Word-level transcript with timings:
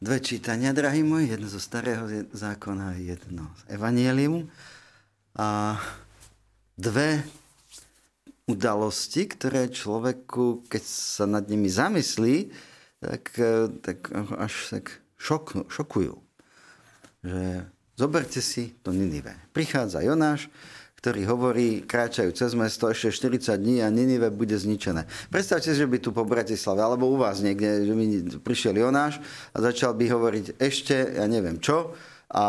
dve 0.00 0.16
čítania, 0.20 0.72
drahí 0.72 1.04
moji, 1.04 1.36
jedno 1.36 1.48
zo 1.52 1.60
starého 1.60 2.08
zákona, 2.32 2.96
jedno 2.96 3.52
z 3.60 3.76
Evangelium 3.76 4.48
a 5.36 5.76
dve 6.80 7.20
udalosti, 8.48 9.28
ktoré 9.28 9.68
človeku, 9.68 10.64
keď 10.72 10.82
sa 10.88 11.28
nad 11.28 11.44
nimi 11.46 11.68
zamyslí, 11.68 12.48
tak, 13.04 13.24
eh, 13.36 13.68
tak 13.84 14.08
až 14.40 14.54
tak 14.72 14.84
šok, 15.20 15.68
šokujú. 15.68 16.16
Že 17.20 17.68
zoberte 18.00 18.40
si 18.40 18.72
to 18.80 18.96
Ninive. 18.96 19.36
Prichádza 19.52 20.00
Jonáš, 20.00 20.48
ktorý 21.00 21.24
hovorí, 21.32 21.68
kráčajú 21.88 22.28
cez 22.36 22.52
mesto 22.52 22.84
ešte 22.92 23.08
40 23.32 23.56
dní 23.56 23.80
a 23.80 23.88
Ninive 23.88 24.28
bude 24.28 24.52
zničené. 24.52 25.08
Predstavte 25.32 25.72
si, 25.72 25.80
že 25.80 25.88
by 25.88 25.96
tu 25.96 26.12
po 26.12 26.28
Bratislave, 26.28 26.84
alebo 26.84 27.08
u 27.08 27.16
vás 27.16 27.40
niekde, 27.40 27.88
že 27.88 27.92
by 27.96 28.04
prišiel 28.44 28.76
Jonáš 28.76 29.16
a 29.56 29.64
začal 29.64 29.96
by 29.96 30.04
hovoriť 30.12 30.60
ešte, 30.60 31.16
ja 31.16 31.24
neviem 31.24 31.56
čo, 31.56 31.96
a 32.30 32.44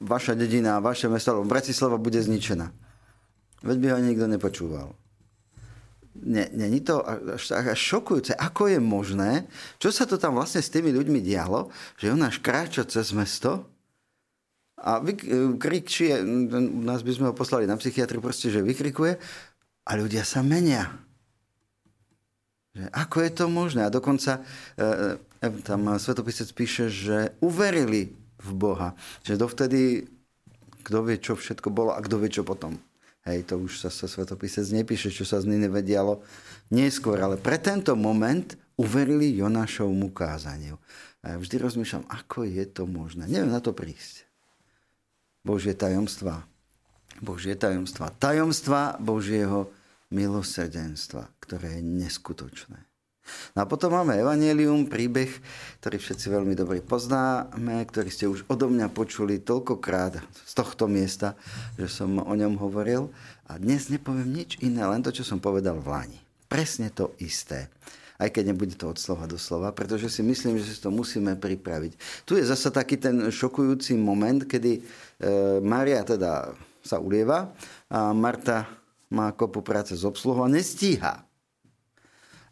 vaša 0.00 0.34
dedina, 0.34 0.80
vaše 0.80 1.06
mesto, 1.06 1.36
alebo 1.36 1.52
Bratislava 1.52 2.00
bude 2.00 2.18
zničená. 2.18 2.72
Veď 3.62 3.76
by 3.78 3.86
ho 3.92 3.98
nikto 4.02 4.26
nepočúval. 4.26 4.88
Není 6.52 6.84
to 6.84 7.00
až, 7.00 7.56
až 7.56 7.78
šokujúce, 7.78 8.36
ako 8.36 8.68
je 8.68 8.80
možné, 8.80 9.48
čo 9.80 9.88
sa 9.88 10.04
to 10.04 10.20
tam 10.20 10.36
vlastne 10.36 10.60
s 10.60 10.72
tými 10.72 10.92
ľuďmi 10.92 11.24
dialo, 11.24 11.72
že 11.96 12.12
Jonáš 12.12 12.40
kráča 12.40 12.84
cez 12.84 13.16
mesto 13.16 13.71
a 14.82 14.98
vykričuje, 14.98 16.26
nás 16.82 17.06
by 17.06 17.12
sme 17.14 17.26
ho 17.30 17.34
poslali 17.38 17.70
na 17.70 17.78
psychiatru, 17.78 18.18
proste, 18.18 18.50
že 18.50 18.66
vykrikuje 18.66 19.14
a 19.86 19.90
ľudia 19.94 20.26
sa 20.26 20.42
menia. 20.42 20.90
Že 22.74 22.90
ako 22.90 23.16
je 23.22 23.30
to 23.30 23.46
možné? 23.46 23.80
A 23.86 23.94
dokonca 23.94 24.42
e, 24.74 25.14
e, 25.38 25.48
tam 25.62 25.86
svetopisec 26.02 26.50
píše, 26.50 26.90
že 26.90 27.38
uverili 27.38 28.10
v 28.42 28.50
Boha. 28.58 28.98
Že 29.22 29.38
dovtedy 29.38 30.10
kto 30.82 30.98
vie, 31.06 31.16
čo 31.22 31.38
všetko 31.38 31.70
bolo 31.70 31.94
a 31.94 32.02
kto 32.02 32.18
vie, 32.18 32.28
čo 32.28 32.42
potom. 32.42 32.74
Hej, 33.22 33.46
to 33.46 33.54
už 33.62 33.86
sa, 33.86 33.88
sa 33.88 34.10
svetopisec 34.10 34.66
nepíše, 34.74 35.14
čo 35.14 35.22
sa 35.22 35.38
z 35.38 35.46
Niny 35.46 35.70
vedialo 35.70 36.26
neskôr, 36.74 37.22
ale 37.22 37.38
pre 37.38 37.54
tento 37.62 37.94
moment 37.94 38.58
uverili 38.74 39.38
Jonášovmu 39.38 40.10
kázaniu. 40.10 40.74
A 41.22 41.34
ja 41.34 41.36
vždy 41.38 41.54
rozmýšľam, 41.62 42.02
ako 42.10 42.42
je 42.50 42.64
to 42.66 42.82
možné. 42.90 43.30
Neviem 43.30 43.54
na 43.54 43.62
to 43.62 43.70
prísť. 43.70 44.26
Božie 45.42 45.74
tajomstva. 45.74 46.46
Božie 47.18 47.58
tajomstva. 47.58 48.14
Tajomstva 48.14 48.96
Božieho 49.02 49.70
milosrdenstva, 50.14 51.26
ktoré 51.42 51.78
je 51.78 51.82
neskutočné. 51.82 52.78
No 53.54 53.62
a 53.62 53.70
potom 53.70 53.94
máme 53.94 54.18
Evangelium, 54.18 54.90
príbeh, 54.90 55.30
ktorý 55.78 55.96
všetci 56.02 56.26
veľmi 56.26 56.54
dobre 56.58 56.82
poznáme, 56.82 57.78
ktorý 57.86 58.10
ste 58.10 58.26
už 58.26 58.42
odo 58.50 58.66
mňa 58.66 58.90
počuli 58.90 59.38
toľkokrát 59.38 60.18
z 60.22 60.52
tohto 60.52 60.90
miesta, 60.90 61.38
že 61.78 61.86
som 61.86 62.18
o 62.18 62.34
ňom 62.34 62.58
hovoril. 62.58 63.14
A 63.46 63.62
dnes 63.62 63.86
nepoviem 63.94 64.26
nič 64.26 64.58
iné, 64.58 64.82
len 64.82 65.06
to, 65.06 65.14
čo 65.14 65.22
som 65.22 65.38
povedal 65.38 65.78
v 65.78 65.86
Lani. 65.86 66.20
Presne 66.50 66.90
to 66.90 67.14
isté 67.22 67.70
aj 68.22 68.30
keď 68.30 68.54
nebude 68.54 68.74
to 68.78 68.94
od 68.94 68.98
slova 69.02 69.26
do 69.26 69.34
slova, 69.34 69.74
pretože 69.74 70.06
si 70.06 70.22
myslím, 70.22 70.62
že 70.62 70.70
si 70.70 70.78
to 70.78 70.94
musíme 70.94 71.34
pripraviť. 71.34 71.98
Tu 72.22 72.38
je 72.38 72.44
zase 72.46 72.70
taký 72.70 72.94
ten 72.94 73.28
šokujúci 73.34 73.98
moment, 73.98 74.46
kedy 74.46 74.78
e, 74.78 74.80
Maria 75.58 76.06
teda 76.06 76.54
sa 76.82 77.02
ulieva 77.02 77.50
a 77.90 78.14
Marta 78.14 78.70
má 79.10 79.34
kopu 79.34 79.60
práce 79.60 79.92
z 79.98 80.06
obsluhu 80.06 80.40
a 80.46 80.48
nestíha. 80.48 81.26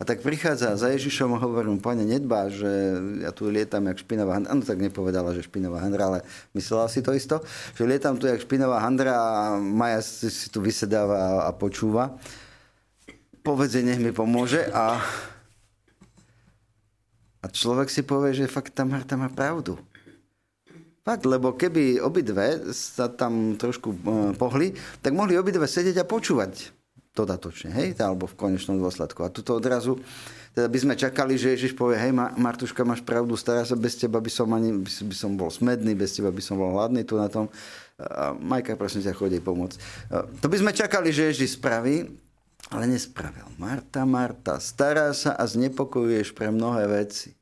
A 0.01 0.03
tak 0.09 0.25
prichádza 0.25 0.81
za 0.81 0.89
Ježišom 0.97 1.37
a 1.37 1.43
hovorím, 1.45 1.77
pane, 1.77 2.09
nedbá, 2.09 2.48
že 2.48 2.73
ja 3.21 3.37
tu 3.37 3.53
lietam 3.53 3.85
jak 3.85 4.01
špinavá 4.01 4.41
handra. 4.41 4.57
Áno, 4.57 4.65
tak 4.65 4.81
nepovedala, 4.81 5.37
že 5.37 5.45
špinavá 5.45 5.77
handra, 5.77 6.09
ale 6.09 6.19
myslela 6.57 6.89
si 6.89 7.05
to 7.05 7.13
isto. 7.13 7.45
Že 7.77 7.85
lietam 7.85 8.17
tu 8.17 8.25
jak 8.25 8.41
špinavá 8.41 8.81
handra 8.81 9.13
a 9.13 9.33
Maja 9.61 10.01
si, 10.01 10.48
tu 10.48 10.65
vysedáva 10.65 11.45
a 11.45 11.53
počúva. 11.53 12.17
Povedze, 13.45 13.85
nech 13.85 14.01
mi 14.01 14.09
pomôže 14.09 14.73
a 14.73 15.05
a 17.40 17.46
človek 17.48 17.89
si 17.89 18.05
povie, 18.05 18.36
že 18.36 18.52
fakt 18.52 18.77
tá 18.77 18.84
Marta 18.84 19.17
má 19.17 19.33
pravdu. 19.33 19.80
Fakt, 21.01 21.24
lebo 21.24 21.56
keby 21.56 21.96
obidve 22.05 22.73
sa 22.77 23.08
tam 23.08 23.56
trošku 23.56 23.89
e, 23.90 23.98
pohli, 24.36 24.77
tak 25.01 25.17
mohli 25.17 25.40
obidve 25.40 25.64
sedieť 25.64 26.05
a 26.05 26.08
počúvať 26.08 26.77
dodatočne, 27.17 27.73
hej, 27.74 27.96
alebo 27.98 28.29
v 28.29 28.39
konečnom 28.39 28.79
dôsledku. 28.79 29.24
A 29.24 29.33
tuto 29.33 29.56
odrazu 29.56 29.98
teda 30.50 30.67
by 30.67 30.79
sme 30.83 30.95
čakali, 30.98 31.39
že 31.39 31.55
Ježiš 31.55 31.79
povie, 31.79 31.95
hej, 31.95 32.11
Martuška, 32.14 32.83
máš 32.83 33.06
pravdu, 33.06 33.39
stará 33.39 33.62
sa, 33.62 33.79
bez 33.79 33.95
teba 33.95 34.18
by 34.18 34.30
som, 34.30 34.50
ani, 34.50 34.83
by 34.83 35.14
som 35.14 35.39
bol 35.39 35.46
smedný, 35.46 35.95
bez 35.95 36.18
teba 36.18 36.34
by 36.34 36.42
som 36.42 36.58
bol 36.58 36.74
hladný 36.74 37.06
tu 37.06 37.14
na 37.14 37.30
tom. 37.30 37.46
Majka, 38.42 38.74
prosím 38.74 39.06
ťa, 39.06 39.14
chodí 39.14 39.39
pomôcť. 39.39 39.79
To 40.42 40.46
by 40.50 40.56
sme 40.58 40.73
čakali, 40.74 41.14
že 41.14 41.30
Ježiš 41.30 41.55
spraví, 41.55 42.11
ale 42.70 42.86
nespravil. 42.86 43.47
Marta, 43.58 44.07
Marta, 44.07 44.63
stará 44.63 45.11
sa 45.11 45.35
a 45.35 45.45
znepokojuješ 45.45 46.33
pre 46.33 46.55
mnohé 46.55 46.86
veci. 46.86 47.35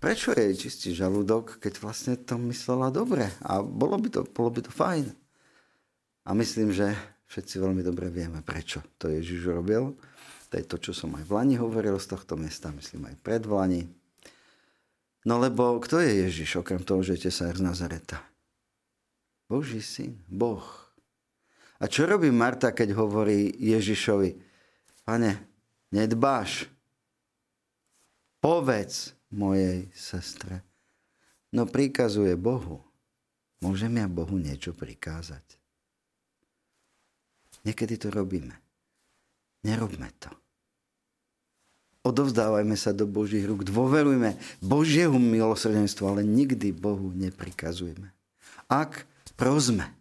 Prečo 0.00 0.32
je 0.32 0.56
čistý 0.56 0.96
žalúdok, 0.96 1.60
keď 1.60 1.84
vlastne 1.84 2.16
to 2.16 2.40
myslela 2.48 2.88
dobre? 2.88 3.28
A 3.44 3.60
bolo 3.60 4.00
by 4.00 4.08
to, 4.08 4.24
bolo 4.24 4.48
by 4.48 4.64
to 4.64 4.72
fajn. 4.72 5.12
A 6.24 6.32
myslím, 6.32 6.72
že 6.72 6.96
všetci 7.28 7.60
veľmi 7.60 7.84
dobre 7.84 8.08
vieme, 8.08 8.40
prečo 8.40 8.80
to 8.96 9.12
Ježiš 9.12 9.52
robil. 9.52 9.92
To 10.50 10.54
je 10.56 10.64
to, 10.64 10.76
čo 10.80 10.92
som 10.96 11.12
aj 11.14 11.28
v 11.28 11.32
Lani 11.36 11.56
hovoril 11.60 12.00
z 12.00 12.16
tohto 12.16 12.34
miesta, 12.40 12.72
myslím 12.72 13.12
aj 13.12 13.16
pred 13.20 13.44
Lani. 13.44 13.84
No 15.28 15.36
lebo 15.36 15.76
kto 15.84 16.00
je 16.00 16.24
Ježiš, 16.26 16.64
okrem 16.64 16.80
toho, 16.80 17.04
že 17.04 17.20
je 17.20 17.28
tesár 17.28 17.52
z 17.52 17.60
Nazareta? 17.60 18.24
Boží 19.52 19.84
syn, 19.84 20.16
Boh. 20.26 20.89
A 21.80 21.88
čo 21.88 22.04
robí 22.04 22.28
Marta, 22.28 22.76
keď 22.76 22.92
hovorí 22.92 23.56
Ježišovi, 23.56 24.36
pane, 25.08 25.40
nedbáš, 25.88 26.68
povedz 28.44 29.16
mojej 29.32 29.88
sestre, 29.96 30.60
no 31.56 31.64
prikazuje 31.64 32.36
Bohu. 32.36 32.84
Môžem 33.64 33.96
ja 33.96 34.08
Bohu 34.08 34.36
niečo 34.36 34.76
prikázať? 34.76 35.60
Niekedy 37.64 38.00
to 38.00 38.08
robíme. 38.08 38.56
Nerobme 39.64 40.08
to. 40.16 40.32
Odovzdávajme 42.00 42.80
sa 42.80 42.96
do 42.96 43.04
Božích 43.04 43.44
rúk, 43.44 43.60
dôverujme 43.68 44.40
Božieho 44.64 45.12
milosrdenstvu, 45.20 46.04
ale 46.08 46.22
nikdy 46.24 46.72
Bohu 46.72 47.12
neprikazujeme. 47.12 48.08
Ak 48.72 49.04
prosme, 49.36 49.92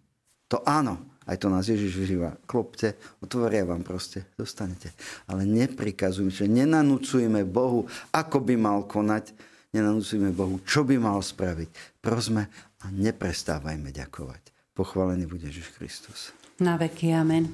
to 0.47 0.63
áno, 0.63 1.03
aj 1.29 1.37
to 1.37 1.47
nás 1.53 1.69
Ježiš 1.69 1.93
vyžíva. 1.93 2.33
Klopte, 2.49 2.97
otvoria 3.21 3.61
vám 3.61 3.85
proste, 3.85 4.25
dostanete. 4.33 4.89
Ale 5.29 5.45
neprikazujme, 5.45 6.33
že 6.33 6.49
nenanúcujme 6.49 7.45
Bohu, 7.45 7.85
ako 8.09 8.41
by 8.41 8.57
mal 8.57 8.89
konať, 8.89 9.37
nenanúcujme 9.69 10.33
Bohu, 10.33 10.57
čo 10.65 10.81
by 10.81 10.97
mal 10.97 11.21
spraviť. 11.21 12.01
Prosme 12.01 12.49
a 12.81 12.89
neprestávajme 12.89 13.93
ďakovať. 13.93 14.73
Pochválený 14.73 15.29
bude 15.29 15.45
Ježiš 15.45 15.69
Kristus. 15.77 16.33
Na 16.57 16.81
veky, 16.81 17.13
amen. 17.13 17.53